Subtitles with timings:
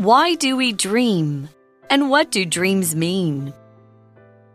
[0.00, 1.50] Why do we dream?
[1.90, 3.52] And what do dreams mean?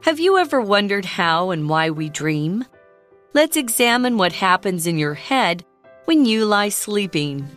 [0.01, 2.65] Have you ever wondered how and why we dream?
[3.35, 5.63] Let's examine what happens in your head
[6.05, 7.47] when you lie sleeping.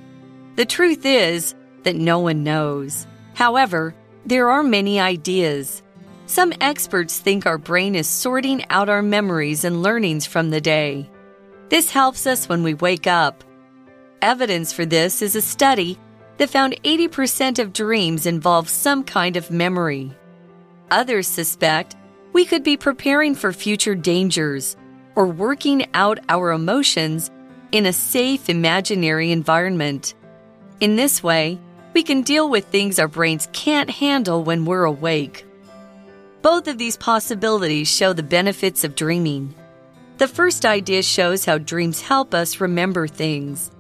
[0.57, 1.55] The truth is
[1.85, 3.07] that no one knows.
[3.33, 3.95] However,
[4.27, 5.83] there are many ideas.
[6.27, 11.09] Some experts think our brain is sorting out our memories and learnings from the day.
[11.71, 13.45] This helps us when we wake up.
[14.21, 15.99] Evidence for this is a study
[16.39, 20.13] that found 80% of dreams involve some kind of memory.
[20.91, 21.97] Others suspect
[22.33, 24.77] we could be preparing for future dangers
[25.15, 27.31] or working out our emotions
[27.73, 30.15] in a safe imaginary environment.
[30.81, 31.59] In this way,
[31.93, 35.45] we can deal with things our brains can't handle when we're awake.
[36.41, 39.55] Both of these possibilities show the benefits of dreaming.
[40.19, 43.71] The first idea shows how dreams help us remember things.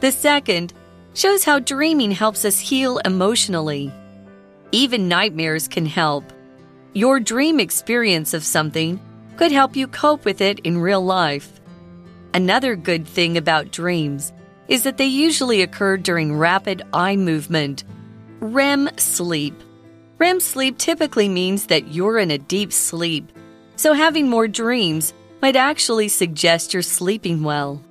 [0.00, 0.72] The second
[1.14, 3.92] shows how dreaming helps us heal emotionally.
[4.72, 6.24] Even nightmares can help.
[6.92, 9.00] Your dream experience of something
[9.36, 11.60] could help you cope with it in real life.
[12.34, 14.32] Another good thing about dreams
[14.68, 17.84] is that they usually occur during rapid eye movement,
[18.38, 19.54] REM sleep.
[20.18, 23.32] REM sleep typically means that you're in a deep sleep,
[23.76, 27.82] so having more dreams might actually suggest you're sleeping well.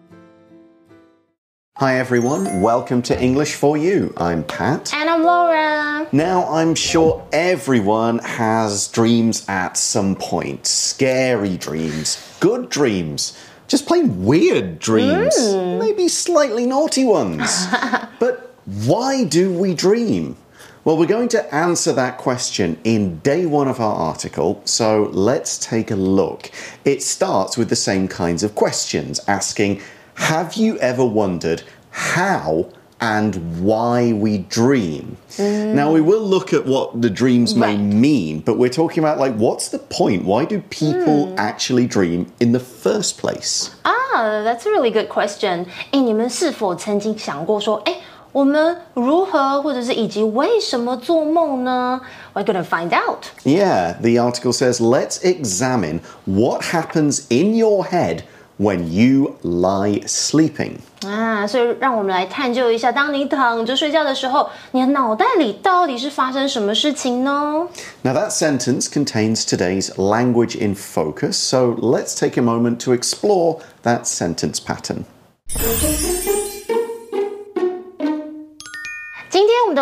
[1.79, 4.13] Hi everyone, welcome to English for You.
[4.17, 4.93] I'm Pat.
[4.93, 6.07] And I'm Laura.
[6.11, 13.37] Now, I'm sure everyone has dreams at some point scary dreams, good dreams,
[13.69, 15.79] just plain weird dreams, Hmm.
[15.79, 17.67] maybe slightly naughty ones.
[18.19, 20.35] but why do we dream?
[20.83, 25.57] Well, we're going to answer that question in day one of our article, so let's
[25.57, 26.51] take a look.
[26.83, 29.81] It starts with the same kinds of questions, asking,
[30.28, 32.66] Have you ever wondered how
[33.00, 35.16] and why we dream?
[35.38, 37.78] Now, we will look at what the dreams may Right.
[37.78, 40.24] mean, but we're talking about, like, what's the point?
[40.24, 43.70] Why do people actually dream in the first place?
[43.84, 45.66] Ah, that's a really good question.
[45.90, 47.96] 哎，你们是否曾经想过说，哎，
[48.32, 52.00] 我们如何或者是以及为什么做梦呢？
[52.32, 53.24] We're gonna find out.
[53.44, 58.22] Yeah, the article says let's examine what happens in your head
[58.58, 60.74] when you lie sleeping.
[61.04, 67.66] 啊，所以让我们来探究一下，当你躺着睡觉的时候，你的脑袋里到底是发生什么事情呢？
[68.02, 73.58] Now, that sentence contains today's language in focus, so let's take a moment to explore
[73.82, 75.04] that sentence pattern.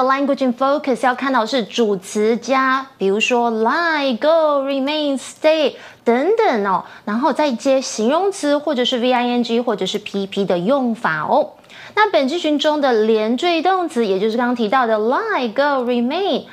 [0.03, 11.52] Language in focus 要看到是主词加，比如说 lie、go、remain、stay 等等哦，然后再接形容词或者是 v-i-n-g 或者是 pp 的用法哦。
[11.96, 16.44] 那本句群中的连缀动词，也就是刚刚提到的 lie、go、remain。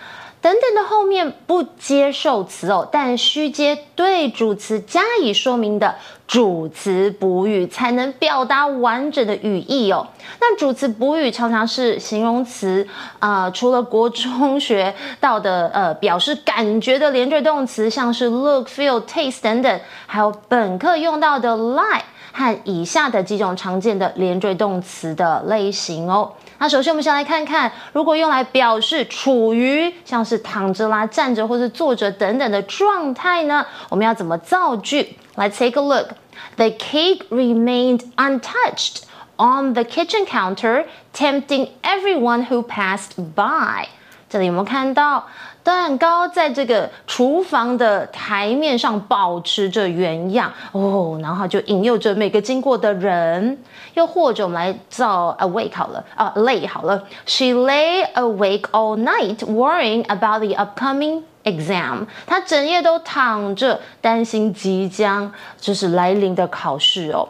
[0.40, 5.94] 等等的后面不接受词哦，但需接对主词加以说明的
[6.26, 10.06] 主词补语，才能表达完整的语义哦。
[10.40, 12.86] 那主词补语常常是形容词，
[13.18, 22.00] 呃，除了国中学到的呃表示感觉的连缀动词，像是 look、feel、taste 等等，还有本课用到的 lie
[22.32, 26.32] 和以下的几种常见的连缀动词的类型哦。
[26.58, 36.15] 那首先我们先来看看，如果用来表示处于像是躺着啦、站着或是坐着等等的状态呢，我们要怎么造句 ？Let's take a look.
[36.57, 39.03] The cake remained untouched
[39.37, 43.87] on the kitchen counter, tempting everyone who passed by.
[44.29, 45.25] 这里有没有看到
[45.63, 53.57] 蛋糕在这个厨房的台面上保持着原样哦，然后就引诱着每个经过的人。
[53.95, 57.03] 又或者我们来造 awake 好了啊，lay 好了。
[57.25, 62.06] She lay awake all night worrying about the upcoming exam。
[62.26, 67.28] 他整夜都躺着，担心即将就是来临的考试哦。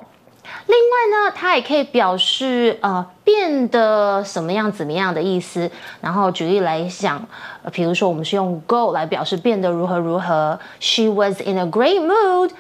[0.67, 5.71] 另外呢，它也可以表示呃变得什么样怎么样的意思。
[6.01, 7.27] 然后举例来讲，
[7.63, 10.59] 呃，比如说我们是用 go 来表示变得如何如何。
[10.81, 12.51] She was in a great mood,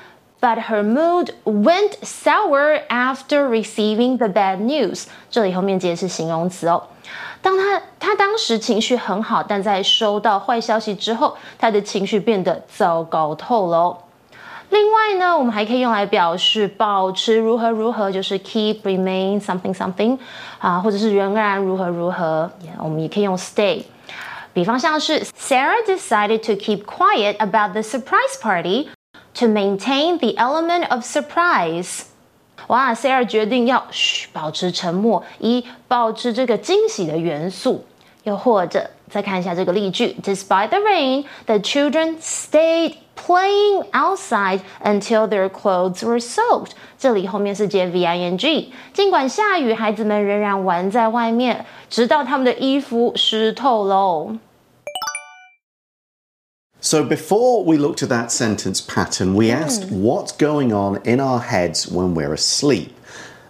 [0.44, 5.06] but her mood went sour after receiving the bad news。
[5.30, 6.82] 这里后面接的是形容词哦。
[7.40, 13.98] 当他他当时情绪很好，但在收到坏消息之后，他的情绪变得糟糕透了哦。
[14.68, 20.18] 另外呢，我们还可以用来表示保持如何如何，就是 keep、remain、something something
[20.58, 23.82] 啊，或者是仍然如何如何，我们也可以用 stay。
[24.52, 28.88] 比方像是 Sarah decided to keep quiet about the surprise party
[29.34, 32.02] to maintain the element of surprise。
[32.68, 37.84] 哇，Sarah 决定要嘘，保持沉默，以保持这个惊喜的元素。
[38.22, 46.70] 又或者再看一下这个例句：Despite the rain, the children stayed playing outside until their clothes were soaked。
[46.98, 48.72] 这里后面是接 v i n g。
[48.94, 54.36] 尽管下雨，孩子们仍然玩在外面，直到他们的衣服湿透喽。
[56.83, 61.87] So, before we looked at that sentence pattern, we asked what's going on in our heads
[61.87, 62.95] when we're asleep.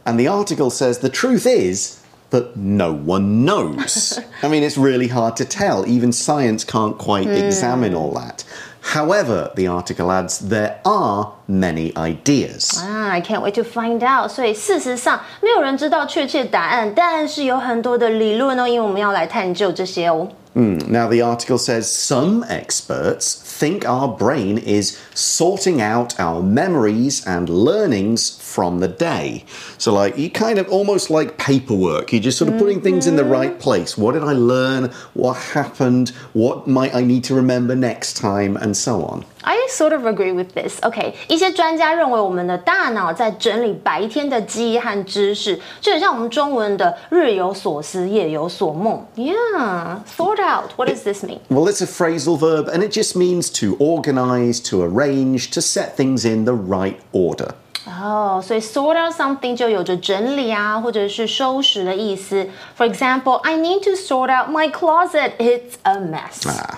[0.03, 1.99] And the article says the truth is
[2.31, 4.19] that no one knows.
[4.41, 5.85] I mean, it's really hard to tell.
[5.87, 8.43] Even science can't quite examine all that.
[8.81, 12.79] However, the article adds there are many ideas.
[12.79, 14.31] 啊、i can't wait to find out。
[14.31, 20.29] 所以事实上，没有人知道确切答案，但是有很多的理论哦，因为我们要来探究这些哦。
[20.54, 20.78] Hmm.
[20.86, 27.48] Now, the article says some experts think our brain is sorting out our memories and
[27.48, 29.44] learnings from the day.
[29.78, 32.12] So, like, you kind of almost like paperwork.
[32.12, 33.32] You're just sort of putting things in the mm-hmm.
[33.32, 33.98] right place.
[33.98, 34.92] What did I learn?
[35.14, 36.10] What happened?
[36.34, 38.56] What might I need to remember next time?
[38.56, 39.24] And so on.
[39.43, 40.79] I sort of agree with this.
[40.81, 49.05] OK，一些专家认为我们的大脑在整理白天的记忆和知识，就很像我们中文的“日有所思，夜有所梦”。
[49.15, 50.71] Yeah, sort out.
[50.75, 51.39] What does this mean?
[51.49, 55.95] Well, it's a phrasal verb and it just means to organize, to arrange, to set
[55.95, 57.49] things in the right order.
[57.85, 62.45] 哦，所以 sort out something 就有着整理啊，或者是收拾的意思。
[62.77, 65.31] For example, I need to sort out my closet.
[65.39, 66.45] It's a mess.
[66.45, 66.77] Ah.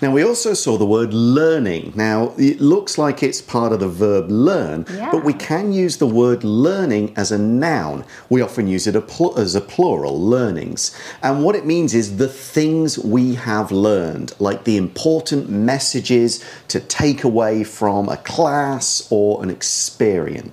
[0.00, 1.92] Now, we also saw the word learning.
[1.94, 5.10] Now, it looks like it's part of the verb learn, Yeah.
[5.10, 8.04] but we can use the word learning as a noun.
[8.28, 10.92] We often use it a pl- as a plural, learnings.
[11.22, 16.78] And what it means is the things we have learned, like the important messages to
[16.78, 20.45] take away from a class or an experience.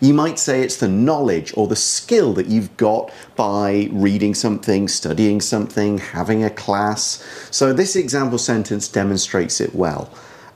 [0.00, 4.88] You might say it's the knowledge or the skill that you've got by reading something,
[4.88, 7.24] studying something, having a class.
[7.50, 10.10] So, this example sentence demonstrates it well.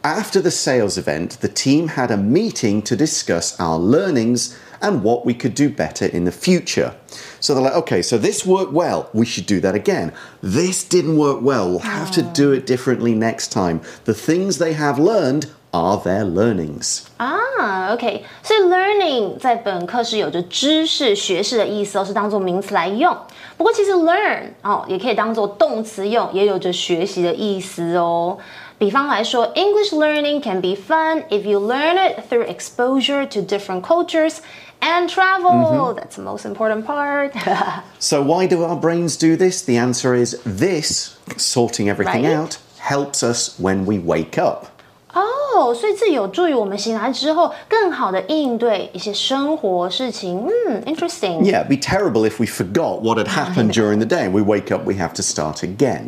[0.05, 5.25] After the sales event, the team had a meeting to discuss our learnings and what
[5.25, 6.95] we could do better in the future.
[7.41, 10.13] So they're like, okay, so this worked well, we should do that again.
[10.43, 13.81] This didn't work well, we'll have to do it differently next time.
[14.05, 17.02] The things they have learned are their learnings.
[17.18, 23.16] 啊，OK，所以 learning 在本课是有着知识、学识的意思哦，是当做名词来用。
[23.58, 28.38] 不过其实 learn 哦，也可以当做动词用，也有着学习的意思哦。
[28.78, 34.38] 比方来说，English learning can be fun if you learn it through exposure to different cultures
[34.80, 35.94] and travel.
[35.94, 37.34] That's the most important part.
[38.00, 39.66] So, why do our brains do this?
[39.66, 42.38] The answer is this, sorting everything Right.
[42.38, 44.68] out, helps us when we wake up.
[45.54, 50.48] 哦，所以这有助于我们醒来之后更好的应对一些生活事情。
[50.68, 51.44] 嗯，interesting。
[51.44, 54.42] Yeah, it'd be terrible if we forgot what had happened during the day and we
[54.42, 56.08] wake up, we have to start again.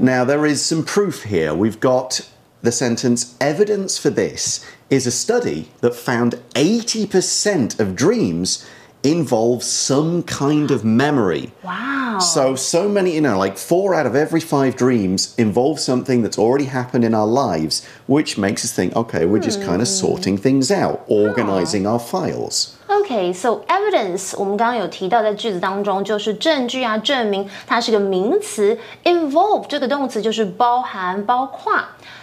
[0.00, 1.54] Now, there is some proof here.
[1.54, 2.20] We've got
[2.62, 4.60] the sentence evidence for this
[4.90, 8.66] is a study that found 80% of dreams
[9.02, 11.52] involve some kind of memory.
[11.64, 11.93] Wow.
[12.19, 16.37] So, so many, you know, like four out of every five dreams involve something that's
[16.37, 19.93] already happened in our lives, which makes us think, okay, we're just kind of hmm.
[19.93, 22.77] sorting things out, organizing our files.
[23.01, 28.77] Okay, so evidence 我们刚刚有提到，在句子当中就是证据啊，证明它是个名词。
[29.03, 31.73] Involve 这个动词就是包含、包括。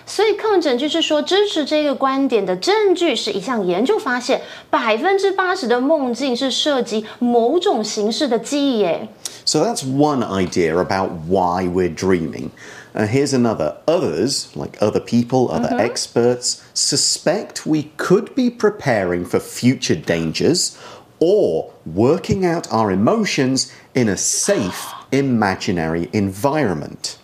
[0.06, 9.08] 所以课文整句是说，支持这个观点的证据是一项研究发现，百分之八十的梦境是涉及某种形式的记忆耶。
[9.44, 12.48] So that's one idea about why we're dreaming.
[12.94, 13.76] Uh, here's another.
[13.88, 20.78] Others, like other people, other experts, suspect we could be preparing for future dangers
[21.18, 27.18] or working out our emotions in a safe, imaginary environment.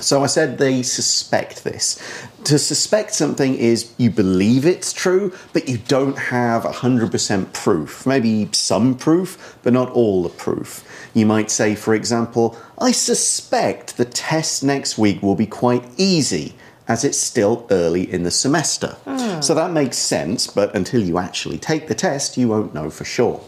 [0.00, 1.98] So I said they suspect this.
[2.44, 8.06] To suspect something is you believe it's true, but you don't have 100% proof.
[8.06, 10.82] Maybe some proof, but not all the proof.
[11.12, 16.54] You might say, for example, I suspect the test next week will be quite easy
[16.88, 18.96] as it's still early in the semester.
[19.40, 23.04] So that makes sense, but until you actually take the test, you won't know for
[23.04, 23.40] sure.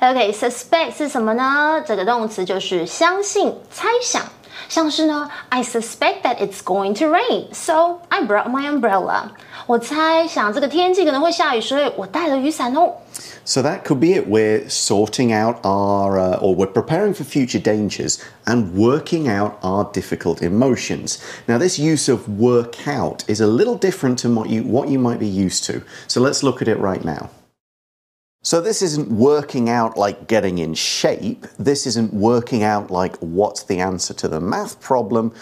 [0.00, 1.82] OK，suspect、是什么呢？
[1.84, 4.22] 这个动词就是相信、猜想。
[4.68, 9.30] 像是呢，I suspect that it's going to rain, so I brought my umbrella。
[9.66, 12.92] 我猜想这个天气可能会下雨，所以我带了雨伞哦。
[13.44, 14.28] So that could be it.
[14.28, 19.90] We're sorting out our, uh, or we're preparing for future dangers and working out our
[19.90, 21.16] difficult emotions.
[21.46, 24.98] Now, this use of work out is a little different to what you what you
[24.98, 25.80] might be used to.
[26.06, 27.30] So let's look at it right now.
[28.45, 31.47] So, this isn't working out like getting in shape.
[31.57, 35.33] This isn't working out like what's the answer to the math problem.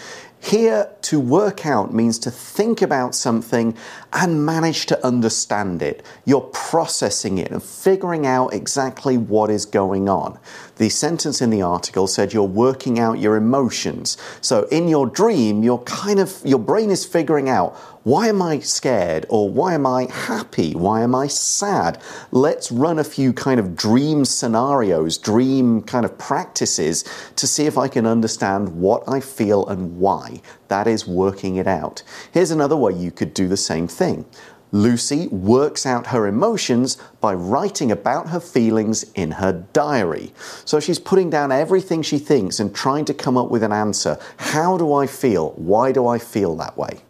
[0.44, 3.78] Here, to work out means to think about something
[4.12, 6.04] and manage to understand it.
[6.26, 10.40] You're processing it and figuring out exactly what is going on.
[10.78, 14.18] The sentence in the article said you're working out your emotions.
[14.42, 18.58] So in your dream, you're kind of, your brain is figuring out why am I
[18.58, 20.74] scared or why am I happy?
[20.74, 22.02] Why am I sad?
[22.32, 27.04] Let's run a few kind of dream scenarios, dream kind of practices
[27.36, 30.42] to see if I can understand what I feel and why.
[30.68, 32.02] That is working it out.
[32.32, 34.26] Here's another way you could do the same thing.
[34.72, 40.34] Lucy works out her emotions by writing about her feelings in her diary.
[40.66, 44.18] So she's putting down everything she thinks and trying to come up with an answer.
[44.38, 45.52] How do I feel?
[45.52, 47.02] Why do I feel that way?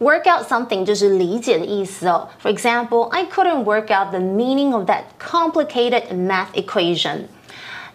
[0.00, 2.28] Work out something 就是理解的意思哦。
[2.42, 7.28] For example, I couldn't work out the meaning of that complicated math equation.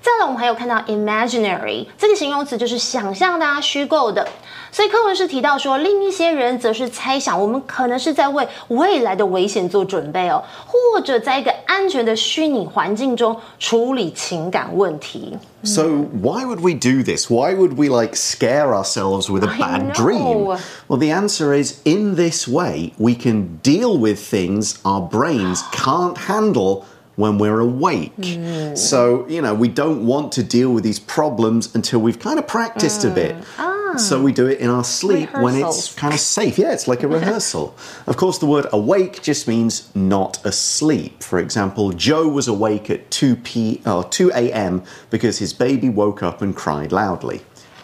[0.02, 4.28] 再来，我们还有看到 imaginary 这个形容词，就是想象的啊，虚构的。
[4.76, 15.38] 所以课文是提到说，另一些人则是猜想，我们可能是在为未来的危险做准备哦，或者在一个安全的虚拟环境中处理情感问题。
[15.64, 17.30] So why would we do this?
[17.30, 20.58] Why would we like scare ourselves with a bad dream?
[20.88, 26.18] Well, the answer is in this way we can deal with things our brains can't
[26.18, 28.16] handle when we're awake.
[28.18, 28.76] Mm.
[28.76, 32.48] So, you know, we don't want to deal with these problems until we've kind of
[32.48, 33.12] practiced mm.
[33.12, 33.36] a bit.
[33.60, 33.85] Ah.
[33.98, 35.44] So we do it in our sleep Rehearsals.
[35.44, 36.58] when it's kind of safe.
[36.58, 37.76] Yeah, it's like a rehearsal.
[38.08, 41.24] of course, the word awake just means not asleep.
[41.24, 44.84] For example, Joe was awake at 2 p or 2 a.m.
[45.10, 47.42] because his baby woke up and cried loudly.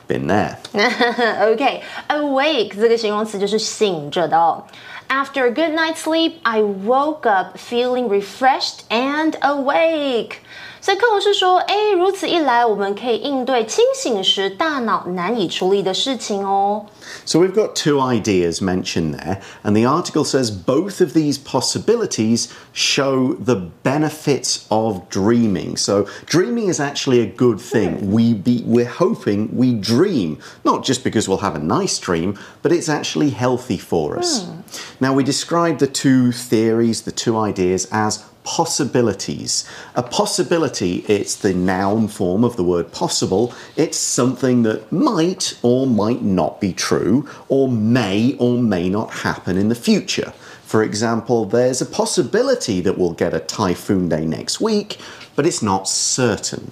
[0.08, 0.58] Been there.
[0.74, 4.64] okay, awake 这个形容词就是醒着的哦。
[5.10, 10.42] after a good night's sleep, I woke up feeling refreshed and awake.
[10.82, 16.86] 所以课文是说，哎，如此一来，我们可以应对清醒时大脑难以处理的事情哦。
[17.26, 23.36] So we've got two ideas mentioned there, and the article says both of these possibilities show
[23.44, 25.76] the benefits of dreaming.
[25.78, 28.12] So dreaming is actually a good thing.
[28.12, 32.72] We be, we're hoping we dream, not just because we'll have a nice dream, but
[32.72, 34.44] it's actually healthy for us.
[34.44, 34.62] Hmm.
[35.02, 39.69] Now we describe the two theories, the two ideas as possibilities.
[39.95, 43.55] A possibility, it's the noun form of the word possible.
[43.77, 49.57] It's something that might or might not be true, or may or may not happen
[49.57, 50.33] in the future.
[50.65, 54.99] For example, there's a possibility that we'll get a typhoon day next week,
[55.37, 56.71] but it's not certain.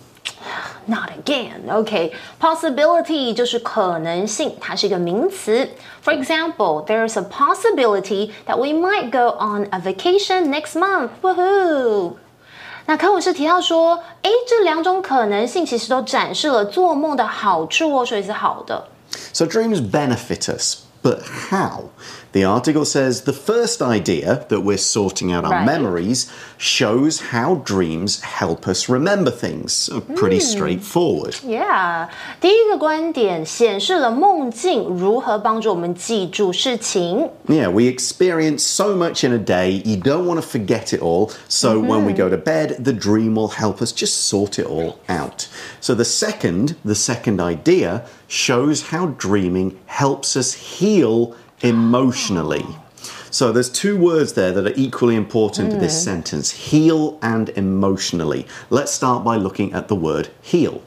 [0.87, 1.67] Not again.
[1.67, 5.69] Okay, possibility 就是可能性，它是一个名词。
[6.03, 11.09] For example, there's a possibility that we might go on a vacation next month.
[11.21, 12.13] Woohoo!
[12.85, 18.87] 那课文是提到说，诶，这两种可能性其实都展示了做梦的好处哦，所以是好的。
[19.33, 21.85] So dreams benefit us, but how?
[22.35, 25.65] The article says the first idea that we're sorting out our right.
[25.65, 29.71] memories shows how dreams help us remember things.
[29.71, 30.41] So pretty mm.
[30.41, 31.35] straightforward.
[31.45, 32.09] Yeah.
[32.41, 37.29] 第一个观点显示了梦境如何帮助我们记住事情。
[37.47, 41.31] Yeah, we experience so much in a day, you don't want to forget it all.
[41.47, 41.87] So mm -hmm.
[41.87, 45.47] when we go to bed, the dream will help us just sort it all out.
[45.79, 52.66] So the second, the second idea shows how dreaming helps us heal emotionally.
[53.30, 55.74] So there's two words there that are equally important mm.
[55.74, 58.46] to this sentence heal and emotionally.
[58.70, 60.82] Let's start by looking at the word heal.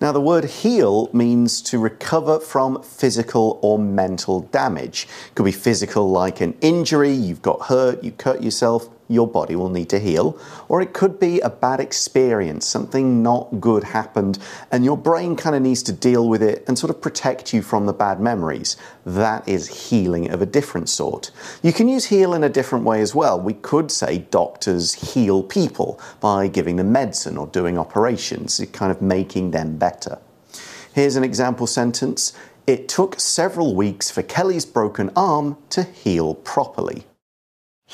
[0.00, 5.06] Now, the word heal means to recover from physical or mental damage.
[5.28, 9.54] It could be physical, like an injury, you've got hurt, you cut yourself, your body
[9.56, 14.38] will need to heal, or it could be a bad experience, something not good happened,
[14.70, 17.62] and your brain kind of needs to deal with it and sort of protect you
[17.62, 18.76] from the bad memories.
[19.04, 21.30] That is healing of a different sort.
[21.62, 23.40] You can use heal in a different way as well.
[23.40, 29.02] We could say doctors heal people by giving them medicine or doing operations, kind of
[29.02, 30.18] making them better.
[30.94, 32.32] Here's an example sentence.
[32.66, 37.04] It took several weeks for Kelly's broken arm to heal properly.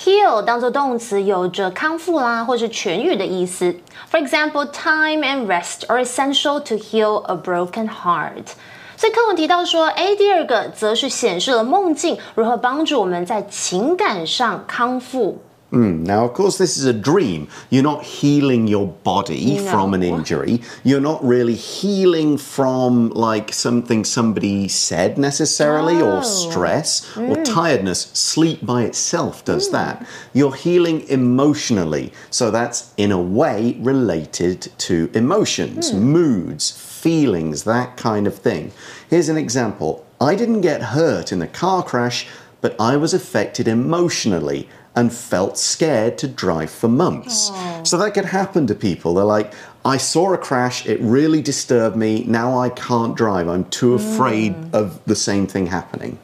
[0.02, 3.76] Heal 当做动词有着康复啦或是痊愈的意思。
[4.10, 8.52] For example, time and rest are essential to heal a broken heart.
[8.96, 15.42] 所以课文提到说，哎，第二个则是显示了梦境如何帮助我们在情感上康复。
[15.72, 17.46] Mm, now, of course, this is a dream.
[17.70, 19.62] You're not healing your body No.
[19.70, 20.62] from an injury.
[20.82, 26.16] You're not really healing from like something somebody said necessarily, Oh.
[26.16, 27.44] or stress, or mm.
[27.44, 28.08] tiredness.
[28.12, 29.72] Sleep by itself does mm.
[29.72, 30.06] that.
[30.32, 32.12] You're healing emotionally.
[32.30, 38.72] So that's in a way related to emotions, moods, feelings, that kind of thing.
[39.08, 42.26] Here's an example I didn't get hurt in the car crash,
[42.60, 44.68] but I was affected emotionally
[44.99, 47.51] and felt scared to drive for months.
[47.83, 49.13] So that could happen to people.
[49.13, 49.53] They're like,
[49.83, 53.47] I saw a crash, it really disturbed me, now I can't drive.
[53.47, 56.17] I'm too afraid of the same thing happening.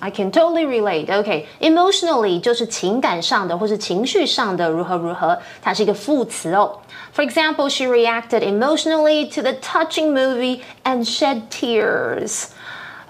[0.00, 1.10] I can totally relate.
[1.10, 6.80] OK, emotionally 就是情感上的或是情绪上的如何如何，它是一个副词哦。
[7.14, 12.46] For example, she reacted emotionally to the touching movie and shed tears.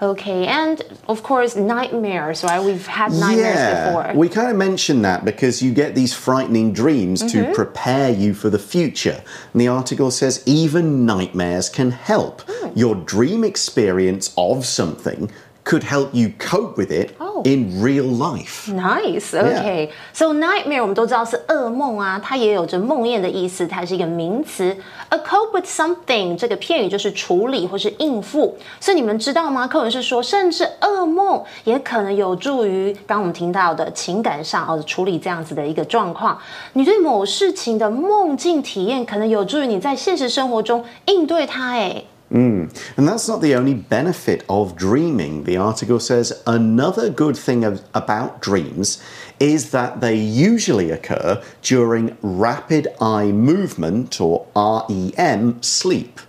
[0.02, 2.62] Okay, and of course, nightmares, right?
[2.62, 4.14] We've had nightmares yeah, before.
[4.18, 7.52] we kind of mentioned that because you get these frightening dreams to mm-hmm.
[7.52, 9.22] prepare you for the future.
[9.52, 12.42] And the article says even nightmares can help.
[12.48, 12.78] Hmm.
[12.78, 15.30] Your dream experience of something
[15.70, 17.42] could help you cope with it Oh.
[17.44, 18.68] in real life.
[18.72, 19.92] Nice, OK.
[20.12, 24.76] So nightmare 我们都知道是噩梦啊，它也有着梦魇的意思，它是一个名词。
[25.10, 28.58] A cope with something 这个片语就是处理或是应付。
[28.80, 29.68] 所以你们知道吗？
[29.68, 36.36] 课文是说，甚至噩梦也可能有助于刚刚我们听到的情感上哦处理这样子的一个状况。
[36.72, 41.70] 你对某事情的梦境体验，可能有助于你在现实生活中应对它。
[41.70, 42.02] 哎。
[42.30, 42.72] Mm.
[42.96, 45.44] And that's not the only benefit of dreaming.
[45.44, 49.02] The article says another good thing of, about dreams
[49.40, 56.20] is that they usually occur during rapid eye movement or REM sleep.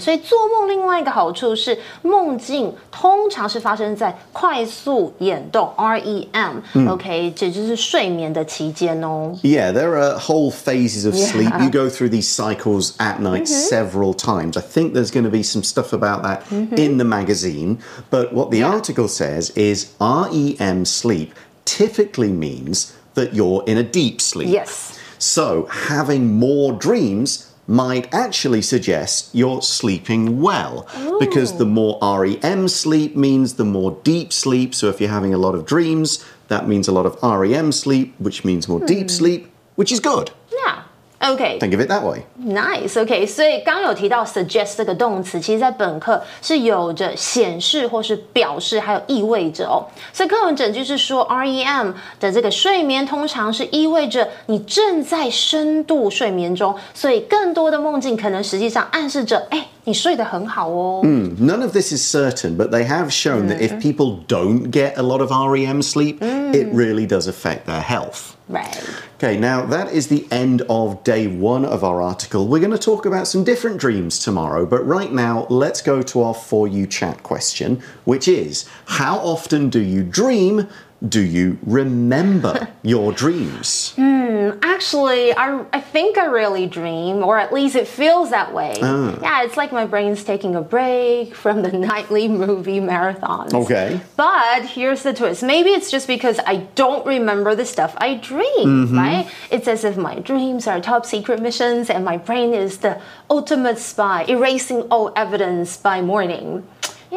[0.00, 9.38] 所以做梦另外一个好处是，梦境通常是发生在快速眼动 REM，OK，、这就是睡眠的期间哦。
[9.42, 11.48] Yeah, there are whole phases of sleep.
[11.48, 11.62] Yeah.
[11.62, 14.56] You go through these cycles at night several times.
[14.56, 17.78] I think there's going to be some stuff about that in the magazine.
[18.10, 21.32] But what the article says is REM sleep
[21.64, 24.48] typically means that you're in a deep sleep.
[24.48, 24.98] Yes.
[25.18, 30.85] So, having more dreams might actually suggest you're sleeping well
[31.19, 34.75] because the more REM sleep means the more deep sleep.
[34.75, 38.13] So, if you're having a lot of dreams, that means a lot of REM sleep,
[38.19, 39.17] which means more deep hmm.
[39.19, 40.31] sleep, which is good.
[41.20, 42.24] Yeah，OK， Think of it that way.
[42.38, 49.82] Nice，OK，、所以刚有提到 suggest 这个动词，其实在本课是有着显示或是表示，还有意味着哦。
[50.12, 61.00] 所以课文整句是说，REM 的这个睡眠通常是意味着你正在深度睡眠中，所以更多的梦境可能实际上暗示着，哎，你睡得很好哦。
[61.02, 65.02] None of this is certain, but they have shown that if people don't get a
[65.02, 66.18] lot of REM sleep,
[66.52, 68.34] it really does affect their health.
[68.51, 68.83] Right.
[69.15, 72.49] Okay, now that is the end of day one of our article.
[72.49, 76.21] We're going to talk about some different dreams tomorrow, but right now, let's go to
[76.21, 80.67] our For You chat question, which is How often do you dream?
[81.07, 83.93] Do you remember your dreams?
[83.95, 88.75] Hmm, actually, I, I think I really dream, or at least it feels that way.
[88.83, 89.17] Ah.
[89.19, 93.53] Yeah, it's like my brain's taking a break from the nightly movie marathons.
[93.53, 93.99] Okay.
[94.15, 95.41] But here's the twist.
[95.41, 98.97] Maybe it's just because I don't remember the stuff I dream, mm-hmm.
[98.97, 99.31] right?
[99.49, 103.79] It's as if my dreams are top secret missions and my brain is the ultimate
[103.79, 106.67] spy, erasing all evidence by morning.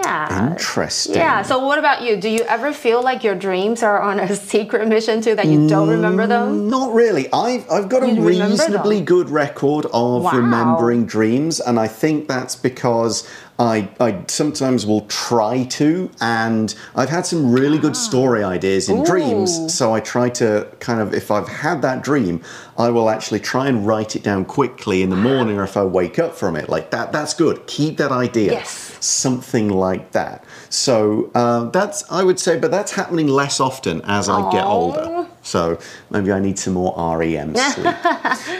[0.04, 0.50] Yeah.
[0.52, 1.14] Interesting.
[1.16, 2.16] Yeah, so what about you?
[2.16, 5.68] Do you ever feel like your dreams are on a secret mission too that you
[5.68, 6.66] don't remember them?
[6.66, 7.32] Mm, not really.
[7.32, 10.32] I've, I've got a You remember reasonably good record of Wow.
[10.32, 17.08] remembering dreams, and I think that's because I, I sometimes will try to, and I've
[17.08, 19.02] had some really good story ideas in Ah.
[19.02, 19.06] Ooh.
[19.06, 19.72] dreams.
[19.72, 22.42] So I try to kind of, if I've had that dream,
[22.76, 25.84] I will actually try and write it down quickly in the morning, or if I
[25.84, 27.12] wake up from it, like that.
[27.12, 27.64] That's good.
[27.68, 28.52] Keep that idea.
[28.54, 28.96] Yes.
[29.00, 30.44] Something like that.
[30.70, 35.04] So uh, that's, I would say, but that's happening less often as I get older.
[35.44, 35.78] So
[36.10, 37.94] maybe I need some more REM sleep.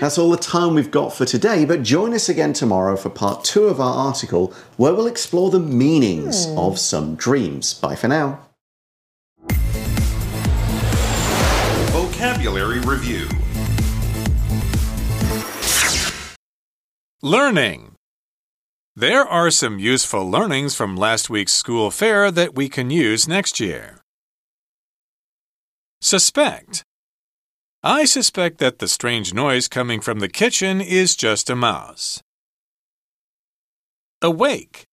[0.01, 3.43] That's all the time we've got for today, but join us again tomorrow for part
[3.43, 6.59] two of our article where we'll explore the meanings hmm.
[6.59, 7.75] of some dreams.
[7.75, 8.41] Bye for now.
[11.91, 13.29] Vocabulary Review
[17.25, 17.95] Learning.
[18.95, 23.59] There are some useful learnings from last week's school fair that we can use next
[23.59, 24.04] year.
[26.05, 26.85] Suspect.
[27.83, 32.21] I suspect that the strange noise coming from the kitchen is just a mouse.
[34.21, 34.85] Awake.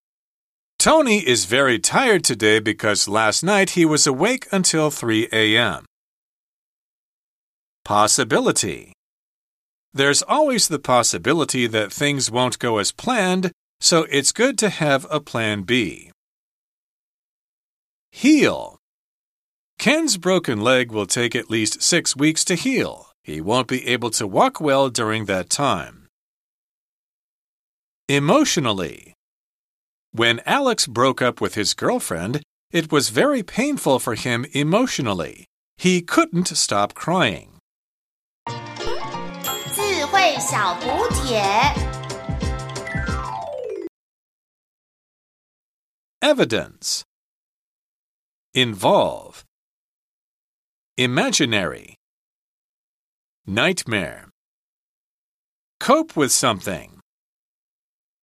[0.79, 5.83] Tony is very tired today because last night he was awake until 3 a.m.
[7.83, 8.93] Possibility.
[9.93, 15.05] There's always the possibility that things won't go as planned, so it's good to have
[15.11, 16.09] a plan B.
[18.13, 18.80] Heal.
[19.80, 23.12] Ken's broken leg will take at least six weeks to heal.
[23.22, 26.08] He won't be able to walk well during that time.
[28.08, 29.14] Emotionally.
[30.12, 35.46] When Alex broke up with his girlfriend, it was very painful for him emotionally.
[35.76, 37.58] He couldn't stop crying.
[39.74, 41.42] 智慧小补帖。
[46.20, 47.02] Evidence.
[48.54, 49.44] Involve.
[51.01, 51.95] Imaginary.
[53.47, 54.29] Nightmare.
[55.79, 57.00] Cope with something.